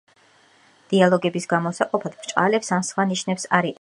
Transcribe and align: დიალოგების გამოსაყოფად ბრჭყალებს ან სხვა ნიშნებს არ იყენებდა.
დიალოგების 0.93 1.47
გამოსაყოფად 1.51 2.17
ბრჭყალებს 2.23 2.73
ან 2.79 2.89
სხვა 2.89 3.07
ნიშნებს 3.13 3.43
არ 3.43 3.51
იყენებდა. 3.51 3.69